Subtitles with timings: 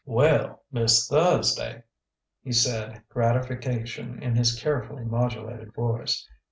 [0.03, 1.83] "Well, Miss Thursday!"
[2.41, 6.27] he said, gratification in his carefully modulated voice.